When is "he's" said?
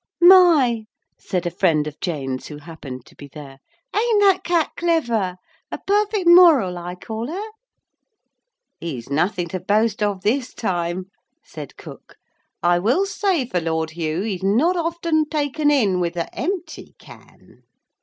8.79-9.11, 14.23-14.41